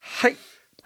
[0.00, 0.36] はい。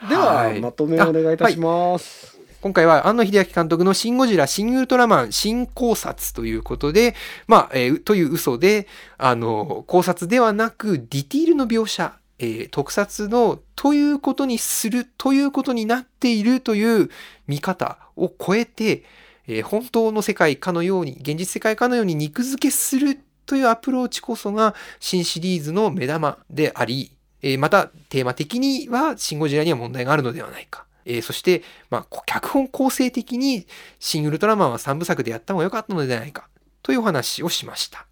[0.08, 2.33] では、はいまとめをお願いいたします。
[2.64, 7.14] 今回は庵野秀明監督の「シン・ゴジラ新ウルトラマン新考察」ということで、
[7.46, 8.88] まあえーという嘘で
[9.18, 17.10] あの考察ではなくディティールの描写、えー特撮のということにするということになっているという
[17.46, 19.04] 見方を超えて、
[19.46, 27.12] えー本当の世界かのように現実世界かのように肉付けするというアプローチこそが新シリーズの目玉であり、
[27.42, 30.86] えまたテーマ的にはシン・ゴジラには問題があるのではないか。
[31.04, 33.66] えーそして、まあ、こ脚本構成的に
[33.98, 36.48] 新ウルトラマンは3部作でやった方が良かったのではないか
[36.82, 38.06] というお話をしました。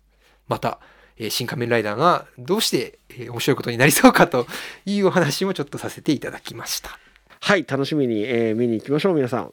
[0.49, 0.78] また、
[1.16, 4.47] えー新仮面ライダーがどうして、えー面白いことになりそうかと
[4.86, 6.99] いうお話もちょっとさせていただきました。
[7.40, 9.53] はい、楽しみに、えー見に行きましょう、皆さん。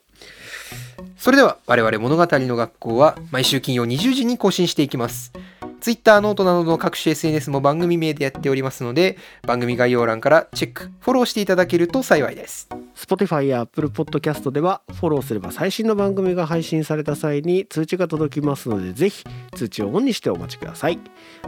[1.16, 5.32] それでは我々物語の学校は毎週金曜20時に更新していきます。
[5.80, 12.68] Twitter、ノートなどの各種 SNS も番組名でやっておりますので番組概要欄からチェック、フォローしていただけると幸いです。
[12.94, 19.24] Spotify や Apple Podcast ではフォローすれば最新の番組が配信された際に通知が届きますのでぜひ
[19.54, 20.98] 通知をオンにしてお待ちください。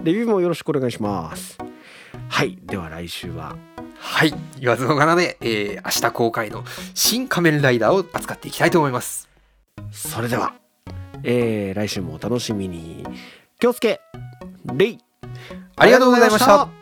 [0.03, 1.59] レビューもよろしくお願いします。
[2.29, 3.57] はいでは来週は。
[3.99, 6.65] はい、言わずもがなで、えー明日公開の
[6.95, 9.29] 新仮面ライダーを扱っていきたいと思います。
[9.93, 10.55] それでは、
[11.23, 13.05] えー来週もお楽しみに。
[13.61, 14.01] 気をつけ
[14.75, 14.99] レイ
[15.77, 16.82] ありがとうございました。